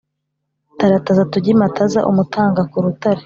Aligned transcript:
Tarataza 0.79 1.23
tujye 1.31 1.49
i 1.53 1.59
Mataza-Umutanga 1.61 2.61
ku 2.71 2.77
rutare. 2.83 3.19